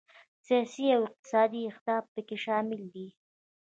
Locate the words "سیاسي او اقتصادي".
0.45-1.61